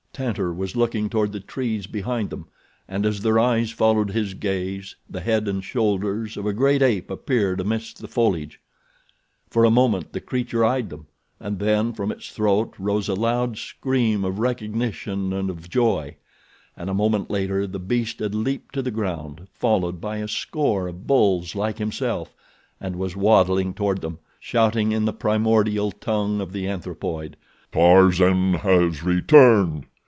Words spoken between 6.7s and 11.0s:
ape appeared amidst the foliage. For a moment the creature eyed